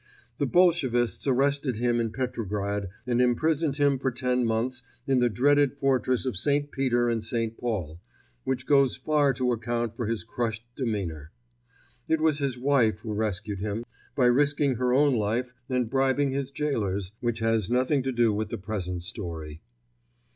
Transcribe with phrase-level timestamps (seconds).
[0.39, 5.77] The Bolshevists arrested him in Petrograd and imprisoned him for ten months in the dreaded
[5.77, 6.71] fortress of St.
[6.71, 7.55] Peter and St.
[7.55, 11.29] Paul—which goes far to account for his crushed demeanour.
[12.07, 13.83] It was his wife who rescued him,
[14.15, 18.49] by risking her own life and bribing his gaolers, which has nothing to do with
[18.49, 19.61] the present story.